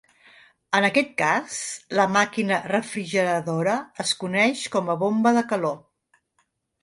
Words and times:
En 0.77 0.85
aquest 0.85 1.11
cas, 1.21 1.57
la 1.99 2.05
màquina 2.13 2.57
refrigeradora 2.71 3.77
es 4.05 4.13
coneix 4.23 4.63
com 4.77 4.89
a 4.95 4.95
bomba 5.03 5.35
de 5.39 5.47
calor. 5.53 5.77